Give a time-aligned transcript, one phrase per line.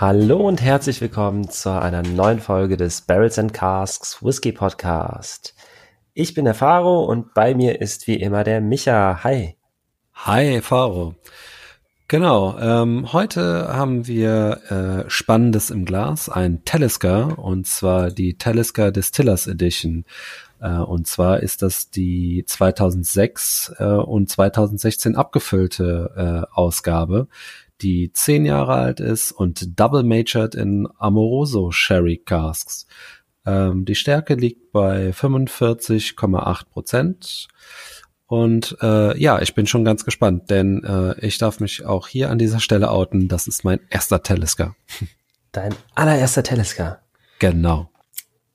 [0.00, 5.54] Hallo und herzlich willkommen zu einer neuen Folge des Barrels and Casks Whiskey Podcast.
[6.14, 9.22] Ich bin der Faro und bei mir ist wie immer der Micha.
[9.24, 9.58] Hi.
[10.14, 11.16] Hi, Faro.
[12.08, 18.92] Genau, ähm, heute haben wir äh, Spannendes im Glas, ein Talisker und zwar die Talisker
[18.92, 20.06] Distillers Edition.
[20.62, 27.28] Äh, und zwar ist das die 2006 äh, und 2016 abgefüllte äh, Ausgabe
[27.82, 32.86] die zehn Jahre alt ist und double majored in Amoroso Sherry Casks.
[33.46, 37.48] Ähm, die Stärke liegt bei 45,8 Prozent.
[38.26, 42.30] Und äh, ja, ich bin schon ganz gespannt, denn äh, ich darf mich auch hier
[42.30, 43.26] an dieser Stelle outen.
[43.26, 44.76] Das ist mein erster Talisker.
[45.52, 47.00] Dein allererster Talisker.
[47.40, 47.90] Genau.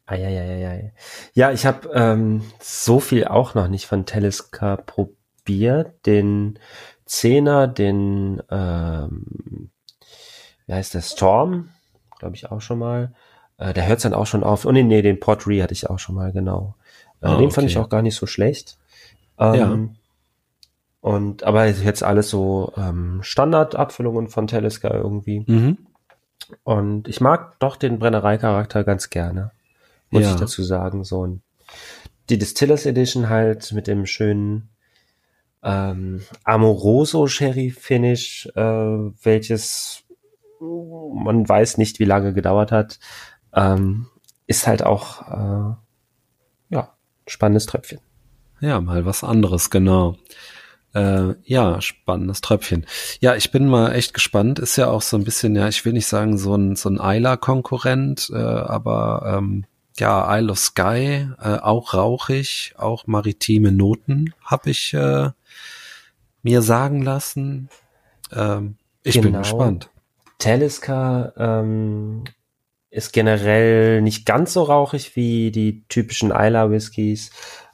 [0.05, 0.93] Eieieiei.
[1.33, 6.05] Ja, ich habe ähm, so viel auch noch nicht von Talisker probiert.
[6.05, 6.59] Den
[7.05, 9.69] Zehner, den, ähm,
[10.65, 11.69] wie heißt der, Storm,
[12.19, 13.13] glaube ich auch schon mal.
[13.57, 14.65] Äh, der hört dann auch schon auf.
[14.65, 16.75] Und nee, nee, den Pottery hatte ich auch schon mal, genau.
[17.21, 18.77] Äh, oh, den fand ich auch gar nicht so schlecht.
[19.37, 19.89] Ähm, ja.
[21.01, 25.43] Und aber jetzt alles so ähm, Standardabfüllungen von Teleska irgendwie.
[25.45, 25.77] Mhm.
[26.63, 29.51] Und ich mag doch den Brennerei-Charakter ganz gerne.
[30.09, 30.31] Muss ja.
[30.31, 31.03] ich dazu sagen.
[31.03, 31.41] So ein,
[32.29, 34.69] die Distillers Edition halt mit dem schönen
[35.65, 40.05] ähm, Amoroso Sherry Finish, äh, welches
[40.61, 42.99] man weiß nicht, wie lange gedauert hat,
[43.53, 44.07] ähm,
[44.47, 45.75] ist halt auch äh,
[46.69, 46.93] ja
[47.27, 47.99] spannendes Tröpfchen.
[48.61, 50.17] Ja, mal was anderes, genau.
[50.93, 52.85] Äh, ja, spannendes Tröpfchen.
[53.19, 54.59] Ja, ich bin mal echt gespannt.
[54.59, 57.01] Ist ja auch so ein bisschen, ja, ich will nicht sagen so ein so ein
[57.01, 59.65] Eiler-Konkurrent, äh, aber ähm,
[59.97, 65.29] ja, Isle of Sky, äh, auch rauchig, auch maritime Noten habe ich äh,
[66.45, 67.69] mir sagen lassen.
[68.31, 69.25] Ähm, ich genau.
[69.29, 69.89] bin gespannt.
[70.37, 72.23] Talisker ähm,
[72.91, 77.31] ist generell nicht ganz so rauchig wie die typischen Isla Whiskys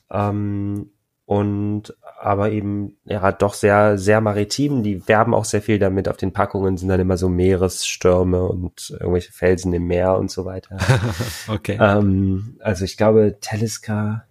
[0.09, 0.92] ähm,
[1.26, 4.84] und aber eben ja doch sehr sehr maritim.
[4.84, 6.08] Die werben auch sehr viel damit.
[6.08, 10.46] Auf den Packungen sind dann immer so Meeresstürme und irgendwelche Felsen im Meer und so
[10.46, 10.78] weiter.
[11.50, 11.78] okay.
[11.82, 14.24] Ähm, also ich glaube Talisker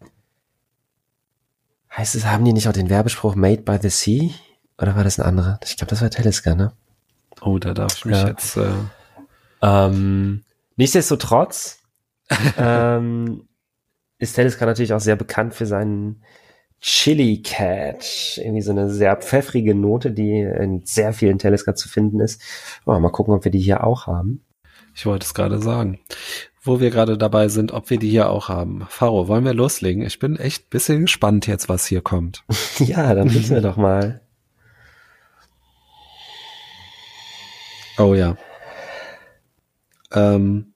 [1.97, 4.31] Heißt es, haben die nicht auch den Werbespruch Made by the Sea?
[4.79, 5.59] Oder war das ein anderer?
[5.65, 6.73] Ich glaube, das war Talisker, ne?
[7.41, 8.29] Oh, da darf ich mich ja.
[8.29, 8.57] jetzt.
[8.57, 8.71] Äh
[9.63, 10.45] ähm,
[10.77, 11.83] nichtsdestotrotz
[12.59, 13.49] ähm,
[14.19, 16.23] ist Talisker natürlich auch sehr bekannt für seinen
[16.81, 18.39] Chili Catch.
[18.39, 22.41] Irgendwie so eine sehr pfeffrige Note, die in sehr vielen Talisker zu finden ist.
[22.87, 24.45] Oh, mal gucken, ob wir die hier auch haben.
[24.95, 25.99] Ich wollte es gerade sagen
[26.63, 28.87] wo wir gerade dabei sind, ob wir die hier auch haben.
[28.89, 30.03] Faro, wollen wir loslegen?
[30.03, 32.45] Ich bin echt bisschen gespannt jetzt, was hier kommt.
[32.79, 34.21] ja, dann wissen wir doch mal.
[37.99, 38.37] Oh ja.
[40.13, 40.75] Ähm,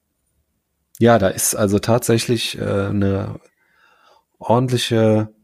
[0.99, 3.41] ja, da ist also tatsächlich äh, eine
[4.39, 5.35] ordentliche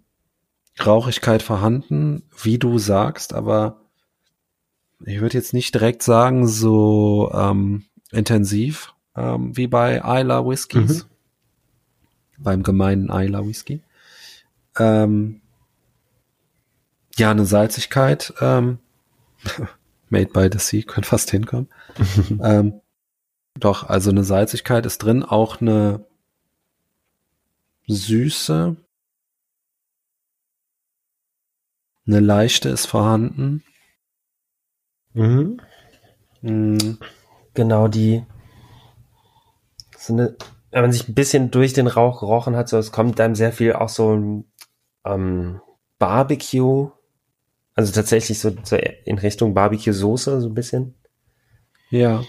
[0.85, 3.83] Rauchigkeit vorhanden, wie du sagst, aber
[5.05, 11.05] ich würde jetzt nicht direkt sagen, so ähm, intensiv ähm, wie bei Isla Whiskys.
[11.05, 11.11] Mhm.
[12.39, 13.83] Beim gemeinen Isla Whisky.
[14.79, 15.41] Ähm,
[17.17, 18.33] ja, eine Salzigkeit.
[18.41, 18.79] Ähm,
[20.09, 21.69] made by the Sea, könnte fast hinkommen.
[22.43, 22.81] ähm,
[23.55, 26.05] doch, also eine Salzigkeit ist drin, auch eine
[27.87, 28.77] Süße.
[32.07, 33.63] Eine leichte ist vorhanden.
[35.13, 35.61] Mhm.
[36.43, 36.99] Mhm.
[37.55, 38.25] Genau, die
[40.01, 40.35] so eine,
[40.71, 43.53] wenn man sich ein bisschen durch den Rauch gerochen hat, so es kommt einem sehr
[43.53, 44.45] viel auch so ein
[45.05, 45.61] ähm,
[45.99, 46.91] Barbecue,
[47.75, 50.95] also tatsächlich so, so in Richtung Barbecue-Soße so ein bisschen.
[51.91, 52.23] Ja.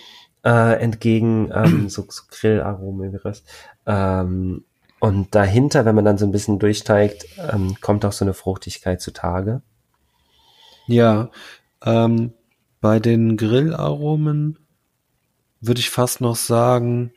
[0.44, 3.44] Äh, entgegen ähm, so, so Grillaromen wie das.
[3.86, 4.66] Ähm,
[5.00, 9.02] und dahinter, wenn man dann so ein bisschen durchsteigt, ähm, kommt auch so eine Fruchtigkeit
[9.02, 9.62] zutage.
[10.88, 11.30] Ja,
[11.84, 12.34] ähm,
[12.82, 14.60] bei den Grillaromen
[15.62, 17.14] würde ich fast noch sagen,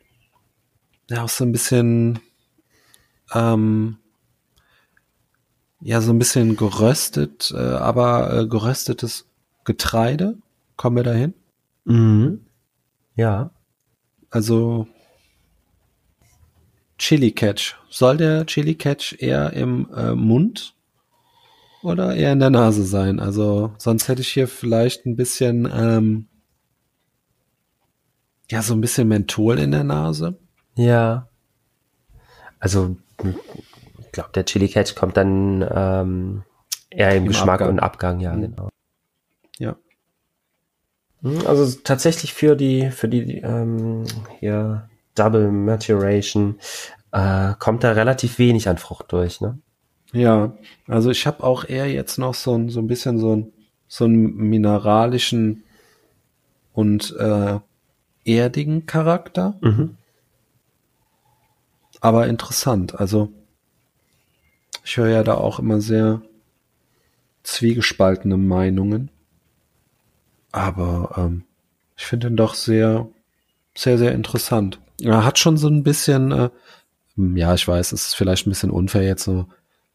[1.10, 2.20] ja auch so ein bisschen,
[3.32, 3.98] ähm,
[5.80, 9.26] ja, so ein bisschen geröstet, äh, aber äh, geröstetes
[9.64, 10.38] Getreide.
[10.76, 11.34] Kommen wir dahin?
[11.84, 12.46] Mhm.
[13.16, 13.50] Ja.
[14.30, 14.88] Also
[16.98, 17.76] Chili Catch.
[17.90, 20.74] Soll der Chili Catch eher im äh, Mund
[21.82, 23.20] oder eher in der Nase sein?
[23.20, 26.28] Also sonst hätte ich hier vielleicht ein bisschen, ähm,
[28.50, 30.38] ja, so ein bisschen Menthol in der Nase.
[30.76, 31.28] Ja.
[32.58, 36.42] Also, ich glaube, der Chili Catch kommt dann ähm,
[36.90, 37.68] eher im, Im Geschmack Abgang.
[37.70, 38.40] und Abgang, ja, Mhm.
[38.40, 38.68] genau.
[39.58, 39.76] Ja.
[41.22, 44.04] Hm, Also tatsächlich für die, für die ähm,
[44.40, 46.58] hier Double Maturation
[47.12, 49.58] äh, kommt da relativ wenig an Frucht durch, ne?
[50.12, 50.52] Ja,
[50.86, 53.52] also ich habe auch eher jetzt noch so ein, so ein bisschen so ein,
[53.88, 55.64] so einen mineralischen
[56.72, 57.58] und äh,
[58.24, 59.96] erdigen Charakter, Mhm.
[62.04, 63.00] Aber interessant.
[63.00, 63.32] Also
[64.84, 66.20] ich höre ja da auch immer sehr
[67.44, 69.10] zwiegespaltene Meinungen,
[70.52, 71.44] aber ähm,
[71.96, 73.08] ich finde ihn doch sehr,
[73.74, 74.80] sehr, sehr interessant.
[75.00, 76.50] Er hat schon so ein bisschen, äh,
[77.16, 79.46] ja, ich weiß, es ist vielleicht ein bisschen unfair jetzt so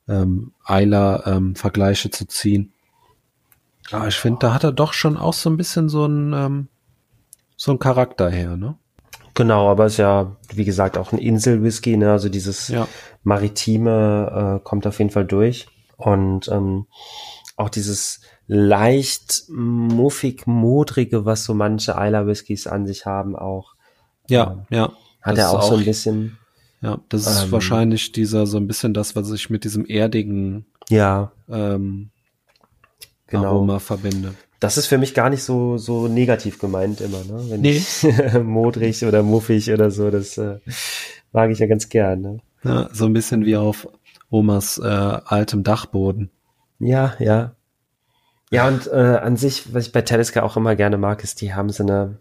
[0.07, 2.73] ähm, Eiler-Vergleiche zu ziehen.
[3.91, 6.67] Aber ich finde, da hat er doch schon auch so ein bisschen so ein ähm,
[7.55, 8.79] so ein Charakter her, ne?
[9.33, 12.11] Genau, aber ist ja, wie gesagt, auch ein Insel-Whisky, ne?
[12.11, 12.87] Also dieses Ja.
[13.23, 15.67] Maritime äh, kommt auf jeden Fall durch.
[15.97, 16.87] Und ähm,
[17.55, 23.75] auch dieses leicht muffig-modrige, was so manche Eiler-Whiskys an sich haben, auch.
[24.27, 24.91] Ja, ja.
[25.21, 26.37] Hat er ist auch, so ein bisschen.
[26.81, 30.65] Ja, das ist Ähm, wahrscheinlich dieser so ein bisschen das, was ich mit diesem erdigen
[30.89, 32.11] Ja, ähm,
[33.27, 33.47] genau.
[33.47, 34.33] Aroma verbinde.
[34.59, 37.45] Das ist für mich gar nicht so, so negativ gemeint immer, ne?
[37.49, 37.77] Wenn Nee.
[37.77, 38.03] ich
[38.43, 40.59] modrig oder muffig oder so, das äh,
[41.31, 42.37] mag ich ja ganz gern, ne?
[42.63, 43.87] Ja, so ein bisschen wie auf
[44.29, 46.29] Omas äh, altem Dachboden.
[46.79, 47.55] Ja, ja.
[48.51, 51.53] Ja, und äh, an sich, was ich bei Talisker auch immer gerne mag, ist, die
[51.53, 52.17] haben so eine,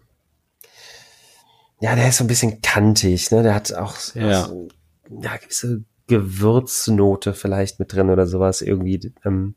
[1.81, 3.43] ja, der ist so ein bisschen kantig, ne?
[3.43, 4.43] Der hat auch, Ja.
[4.43, 4.67] auch so,
[5.21, 9.13] ja, gewisse Gewürznote vielleicht mit drin oder sowas irgendwie.
[9.25, 9.55] Ähm,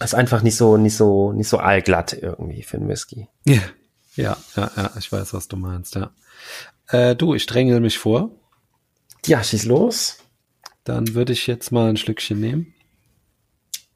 [0.00, 3.28] ist einfach nicht so, nicht so, nicht so allglatt irgendwie für einen Whisky.
[3.44, 3.60] Ja,
[4.14, 6.10] ja, ja, ja, ich weiß, was du meinst, ja.
[6.88, 8.30] Äh, du, ich drängel mich vor.
[9.26, 10.18] Ja, schieß los.
[10.84, 12.74] Dann würde ich jetzt mal ein Schlückchen nehmen.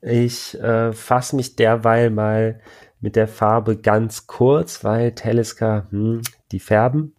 [0.03, 2.61] Ich äh, fasse mich derweil mal
[3.01, 7.15] mit der Farbe ganz kurz, weil Talisker, hm, die färben.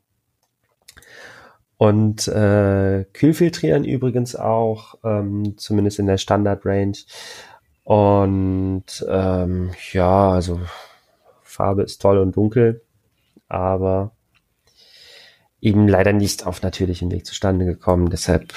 [1.78, 6.98] Und äh, kühlfiltrieren übrigens auch, ähm, zumindest in der Standard-Range.
[7.84, 10.62] Und ähm, ja, also
[11.42, 12.82] Farbe ist toll und dunkel,
[13.48, 14.12] aber
[15.62, 18.10] eben leider nicht auf natürlichem Weg zustande gekommen.
[18.10, 18.54] Deshalb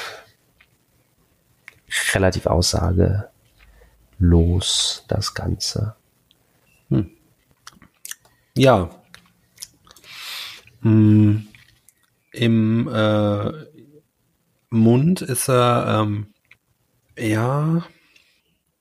[2.15, 3.31] relativ aussagelos
[5.09, 5.97] das Ganze.
[8.57, 8.91] Ja.
[10.83, 11.47] Hm,
[12.33, 13.53] Im äh,
[14.71, 16.29] Mund ist er, ähm,
[17.19, 17.85] ja,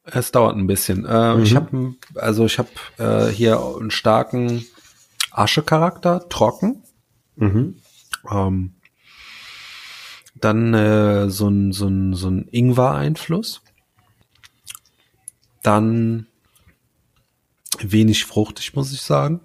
[0.06, 1.06] es dauert ein bisschen.
[1.06, 1.56] Äh, Ich Mhm.
[1.56, 4.66] habe, also ich habe äh, hier einen starken
[5.32, 6.84] Aschecharakter, trocken.
[7.36, 7.80] Mhm.
[8.30, 8.76] Ähm,
[10.36, 13.62] dann äh, so ein, so ein, so ein Ingwer-Einfluss.
[15.64, 16.28] Dann
[17.80, 19.42] wenig fruchtig, muss ich sagen.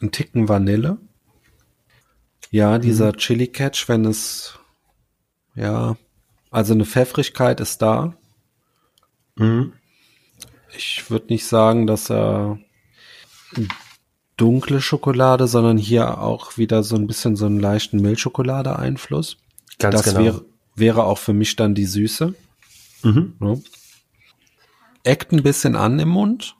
[0.00, 0.98] Ein Ticken Vanille.
[2.50, 4.58] Ja, dieser Chili Catch, wenn es,
[5.54, 5.96] ja,
[6.50, 8.14] also eine Pfeffrigkeit ist da.
[9.40, 9.72] Mhm.
[10.76, 12.58] Ich würde nicht sagen, dass er
[14.36, 19.38] dunkle Schokolade, sondern hier auch wieder so ein bisschen so einen leichten Milchschokolade-Einfluss.
[19.78, 20.24] Ganz das genau.
[20.24, 20.44] wäre,
[20.76, 22.34] wäre auch für mich dann die Süße.
[23.02, 23.34] Mhm.
[23.40, 23.62] Ne?
[25.02, 26.56] Eckt ein bisschen an im Mund,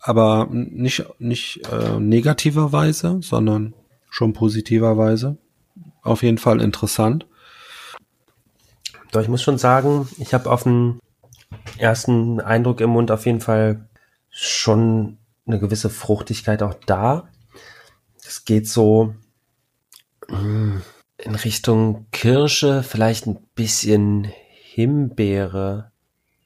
[0.00, 3.74] aber nicht, nicht äh, negativerweise, sondern
[4.10, 5.38] schon positiverweise.
[6.02, 7.26] Auf jeden Fall interessant.
[9.12, 11.00] Doch ich muss schon sagen, ich habe auf den
[11.78, 13.88] ersten Eindruck im Mund auf jeden Fall
[14.30, 17.28] schon eine gewisse Fruchtigkeit auch da.
[18.24, 19.14] Es geht so
[20.28, 20.78] mm,
[21.18, 25.90] in Richtung Kirsche, vielleicht ein bisschen Himbeere.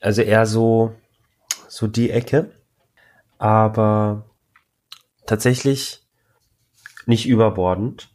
[0.00, 0.94] Also eher so,
[1.68, 2.50] so die Ecke.
[3.38, 4.24] Aber
[5.26, 6.02] tatsächlich
[7.06, 8.08] nicht überbordend.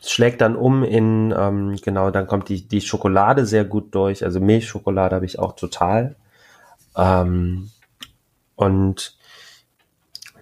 [0.00, 4.24] Es schlägt dann um in, ähm, genau, dann kommt die, die Schokolade sehr gut durch.
[4.24, 6.16] Also Milchschokolade habe ich auch total.
[6.96, 7.70] Ähm,
[8.54, 9.16] und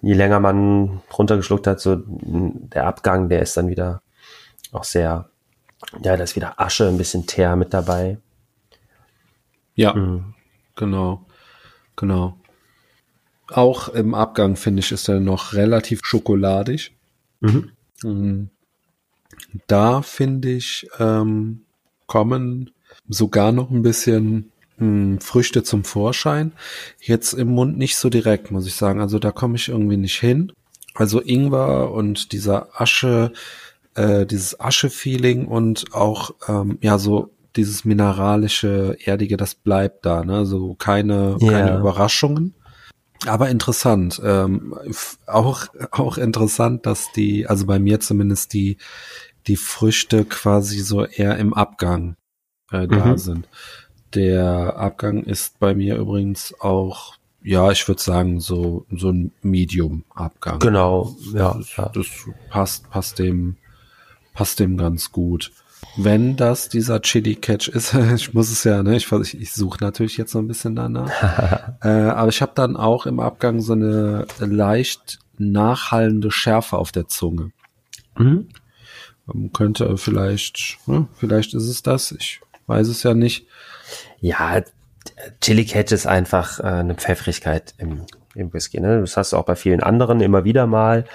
[0.01, 4.01] je länger man runtergeschluckt hat, so der Abgang, der ist dann wieder
[4.71, 5.29] auch sehr,
[6.01, 8.17] ja, da ist wieder Asche, ein bisschen Teer mit dabei.
[9.75, 10.33] Ja, Mhm.
[10.75, 11.25] genau.
[11.95, 12.37] Genau.
[13.51, 16.93] Auch im Abgang, finde ich, ist er noch relativ schokoladig.
[17.41, 17.71] Mhm.
[18.03, 18.49] Mhm.
[19.67, 21.65] Da finde ich, ähm,
[22.07, 22.71] kommen
[23.07, 26.53] sogar noch ein bisschen mh, hm, Früchte zum Vorschein.
[26.99, 29.01] Jetzt im Mund nicht so direkt, muss ich sagen.
[29.01, 30.51] Also da komme ich irgendwie nicht hin.
[30.93, 33.33] Also Ingwer und dieser Asche,
[33.95, 40.45] äh, dieses Asche-Feeling und auch ähm, ja so dieses mineralische, erdige, das bleibt da, ne?
[40.45, 41.51] So keine, Ja.
[41.51, 42.53] keine Überraschungen.
[43.25, 44.21] Aber interessant.
[44.23, 44.75] Ähm,
[45.25, 48.77] auch, auch interessant, dass die, also bei mir zumindest die,
[49.47, 52.15] die Früchte quasi so eher im Abgang
[52.71, 53.17] äh, da Mhm.
[53.17, 53.47] sind.
[54.15, 60.59] Der Abgang ist bei mir übrigens auch, ja, ich würde sagen, so, so ein Medium-Abgang.
[60.59, 61.91] Genau, ja, ja.
[61.93, 62.07] Das
[62.49, 63.57] passt, passt dem,
[64.33, 65.51] passt dem ganz gut.
[65.97, 69.83] Wenn das dieser Chili Catch ist, ich muss es ja, ne, ich, ich, ich suche
[69.83, 71.11] natürlich jetzt so ein bisschen danach.
[71.83, 77.07] äh, aber ich habe dann auch im Abgang so eine leicht nachhallende Schärfe auf der
[77.07, 77.51] Zunge.
[78.17, 78.47] Mhm.
[79.33, 82.11] Ähm, Könnte vielleicht, hm, vielleicht ist es das.
[82.13, 83.47] Ich weiß es ja nicht.
[84.19, 84.61] Ja,
[85.41, 88.79] Chili Catch ist einfach äh, eine Pfeffrigkeit im, im Whisky.
[88.79, 89.01] Ne?
[89.01, 91.05] Das hast du auch bei vielen anderen immer wieder mal.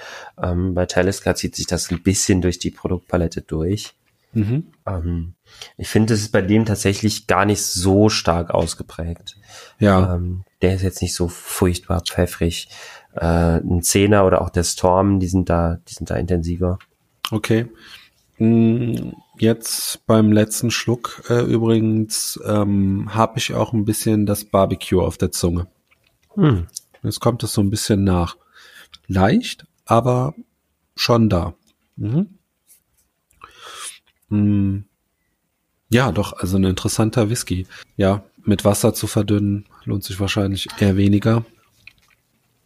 [0.41, 3.93] Ähm, bei Talisker zieht sich das ein bisschen durch die Produktpalette durch.
[4.33, 4.67] Mhm.
[4.87, 5.33] Ähm,
[5.77, 9.35] ich finde, es ist bei dem tatsächlich gar nicht so stark ausgeprägt.
[9.79, 12.69] Ja, Ähm, der ist jetzt nicht so furchtbar pfeffrig.
[13.13, 16.79] Äh, ein Zehner oder auch der Storm, die sind da, die sind da intensiver.
[17.31, 17.67] okay.
[18.37, 25.01] Mm, Jetzt beim letzten Schluck äh, übrigens ähm, habe ich auch ein bisschen das Barbecue
[25.01, 25.65] auf der Zunge.
[26.35, 26.67] Hm.
[27.01, 28.37] Jetzt kommt es so ein bisschen nach.
[29.07, 30.35] Leicht, aber
[30.95, 31.55] schon da.
[31.95, 32.37] Mhm.
[34.29, 34.83] Mm.
[35.89, 37.65] Ja, doch, also ein interessanter Whisky.
[37.97, 41.43] Ja, mit Wasser zu verdünnen lohnt sich wahrscheinlich eher weniger.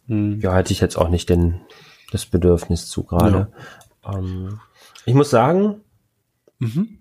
[0.08, 0.40] Mm.
[0.40, 1.58] Ja, hatte ich jetzt auch nicht den,
[2.12, 3.50] das Bedürfnis zu gerade.
[4.04, 4.60] Ähm,
[5.06, 5.80] ich muss sagen,
[6.58, 6.98] Mhm.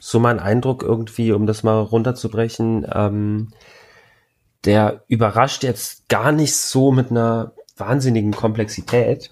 [0.00, 3.48] so mein Eindruck irgendwie, um das mal runterzubrechen, ähm,
[4.64, 9.30] der überrascht jetzt gar nicht so mit einer wahnsinnigen Komplexität,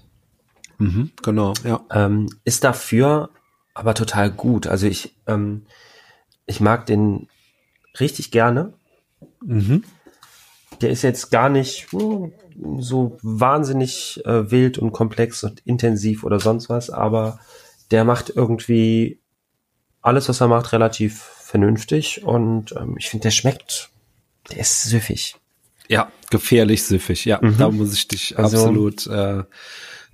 [0.78, 1.84] Mhm, genau, ja.
[1.90, 3.30] ähm, ist dafür
[3.74, 4.66] aber total gut.
[4.66, 5.66] Also ich, ähm,
[6.46, 7.28] ich mag den
[7.98, 8.74] richtig gerne.
[9.44, 9.84] Mhm.
[10.80, 12.32] Der ist jetzt gar nicht hm,
[12.78, 17.40] so wahnsinnig äh, wild und komplex und intensiv oder sonst was, aber
[17.90, 19.18] der macht irgendwie
[20.02, 23.90] alles, was er macht, relativ vernünftig und ähm, ich finde, der schmeckt,
[24.50, 25.36] der ist süffig.
[25.88, 27.24] Ja, gefährlich süffig.
[27.24, 27.56] Ja, Mhm.
[27.58, 29.44] da muss ich dich Also- absolut äh,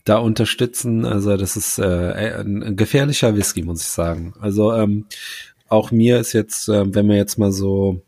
[0.05, 1.05] da unterstützen.
[1.05, 4.35] Also das ist äh, ein, gefährlicher Whisky, muss ich sagen.
[4.41, 5.07] Also ähm,
[5.69, 8.03] auch mir ist jetzt, äh, wenn wir jetzt mal so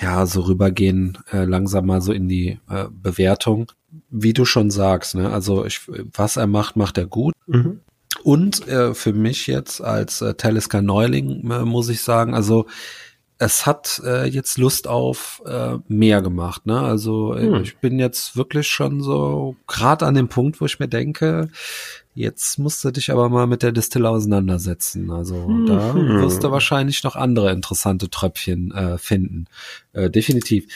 [0.00, 3.70] ja so rübergehen, äh, langsam mal so in die äh, Bewertung,
[4.08, 5.14] wie du schon sagst.
[5.16, 5.30] Ne?
[5.30, 5.80] Also ich,
[6.14, 7.34] was er macht, macht er gut.
[8.22, 12.66] Und äh, für mich jetzt als äh, Talisker Neuling äh, muss ich sagen, also
[13.38, 16.66] es hat äh, jetzt Lust auf äh, mehr gemacht.
[16.66, 16.78] Ne?
[16.78, 17.62] Also äh, Hm.
[17.62, 21.48] ich bin jetzt wirklich schon so gerade an dem Punkt, wo ich mir denke,
[22.14, 25.10] jetzt musst du dich aber mal mit der Distille auseinandersetzen.
[25.10, 26.20] Also da Mhm.
[26.20, 29.46] wirst du wahrscheinlich noch andere interessante Tröpfchen äh, finden.
[29.94, 30.66] Äh, definitiv.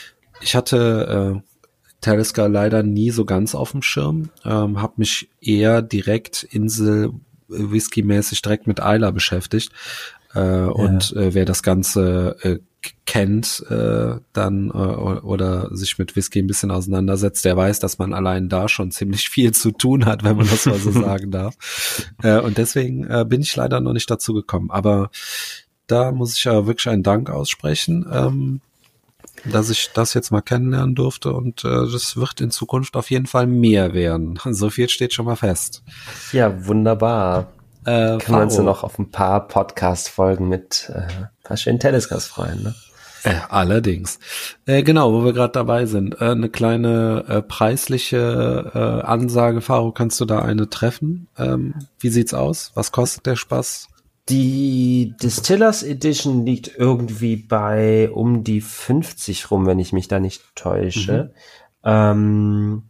[0.41, 1.41] Ich hatte äh,
[2.01, 7.11] Talisker leider nie so ganz auf dem Schirm, ähm, habe mich eher direkt Insel
[7.47, 9.71] Whisky-mäßig direkt mit Isla beschäftigt.
[10.33, 12.59] Äh, Und äh, wer das Ganze äh,
[13.05, 18.13] kennt, äh, dann äh, oder sich mit Whisky ein bisschen auseinandersetzt, der weiß, dass man
[18.13, 21.55] allein da schon ziemlich viel zu tun hat, wenn man das mal so sagen darf.
[22.21, 24.69] Äh, und deswegen äh, bin ich leider noch nicht dazu gekommen.
[24.71, 25.09] Aber
[25.87, 28.61] da muss ich ja wirklich einen Dank aussprechen, ähm,
[29.45, 33.27] dass ich das jetzt mal kennenlernen durfte und äh, das wird in Zukunft auf jeden
[33.27, 34.39] Fall mehr werden.
[34.55, 35.83] So viel steht schon mal fest.
[36.31, 37.47] Ja, wunderbar.
[37.83, 41.79] Äh, Können wir uns ja noch auf ein paar Podcast-Folgen mit äh, ein paar schönen
[41.79, 42.75] Teleskas freuen, ne?
[43.25, 44.19] Äh, allerdings.
[44.65, 46.21] Äh, genau, wo wir gerade dabei sind.
[46.21, 51.27] Äh, eine kleine äh, preisliche äh, Ansage, Faro, kannst du da eine treffen?
[51.37, 52.71] Ähm, wie sieht's aus?
[52.75, 53.87] Was kostet der Spaß?
[54.29, 60.55] Die Distillers Edition liegt irgendwie bei um die 50 rum, wenn ich mich da nicht
[60.55, 61.33] täusche.
[61.83, 62.89] Ähm,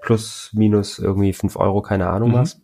[0.00, 2.34] plus, minus irgendwie 5 Euro, keine Ahnung Mhm.
[2.34, 2.60] was.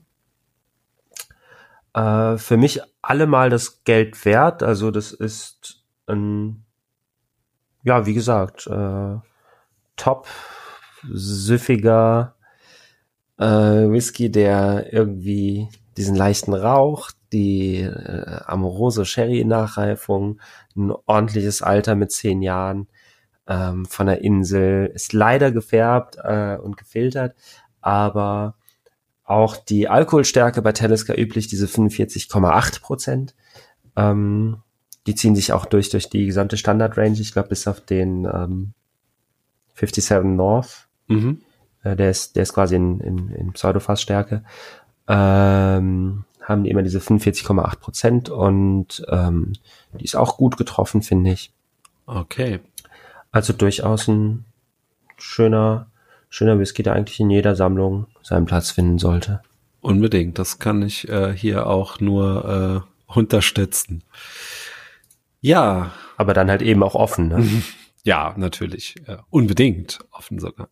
[1.95, 4.63] Äh, für mich allemal das Geld wert.
[4.65, 6.65] Also das ist ein,
[7.85, 9.17] ja, wie gesagt, äh,
[9.95, 10.27] top
[11.09, 12.35] süffiger
[13.39, 20.41] äh, Whisky, der irgendwie diesen leichten Rauch, die äh, amorose Sherry-Nachreifung,
[20.77, 22.89] ein ordentliches Alter mit zehn Jahren
[23.47, 27.35] ähm, von der Insel, ist leider gefärbt äh, und gefiltert,
[27.81, 28.57] aber
[29.25, 33.35] auch die Alkoholstärke bei Talisker üblich, diese 45,8 Prozent,
[33.97, 34.63] ähm,
[35.07, 37.21] die ziehen sich auch durch durch die gesamte Standard-Range.
[37.21, 38.75] Ich glaube, bis auf den ähm,
[39.75, 40.89] 57 North.
[41.07, 41.43] Mhm.
[41.83, 44.43] Äh, der ist, der ist quasi in, in, in Pseudofassstärke.
[45.09, 49.53] Ähm, haben die immer diese 45,8 Prozent und ähm,
[49.93, 51.53] die ist auch gut getroffen, finde ich.
[52.07, 52.61] Okay.
[53.33, 54.45] Also durchaus ein
[55.17, 55.91] schöner,
[56.29, 59.43] schöner Whisky, der eigentlich in jeder Sammlung seinen Platz finden sollte.
[59.81, 60.39] Unbedingt.
[60.39, 64.05] Das kann ich äh, hier auch nur äh, unterstützen.
[65.41, 65.93] Ja.
[66.17, 67.45] Aber dann halt eben auch offen, ne?
[68.05, 68.95] Ja, natürlich.
[69.09, 70.69] Ja, unbedingt offen sogar.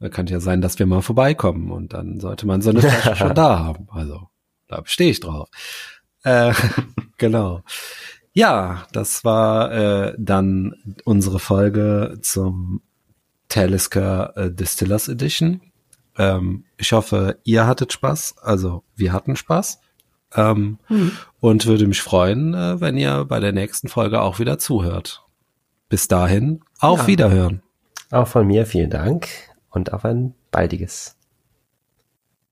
[0.00, 3.16] Da könnte ja sein, dass wir mal vorbeikommen und dann sollte man so eine Flasche
[3.16, 3.88] schon da haben.
[3.90, 4.28] Also,
[4.68, 5.48] da stehe ich drauf.
[6.22, 6.52] Äh,
[7.18, 7.62] genau.
[8.32, 10.74] Ja, das war äh, dann
[11.04, 12.82] unsere Folge zum
[13.48, 15.60] Talisker äh, Distillers Edition.
[16.16, 18.36] Ähm, ich hoffe, ihr hattet Spaß.
[18.42, 19.80] Also wir hatten Spaß.
[20.34, 21.12] Ähm, Mhm.
[21.40, 25.24] Und würde mich freuen, äh, wenn ihr bei der nächsten Folge auch wieder zuhört.
[25.88, 27.06] Bis dahin, auf Ja.
[27.06, 27.62] Wiederhören.
[28.10, 29.28] Auch von mir vielen Dank
[29.70, 31.17] und auf ein baldiges.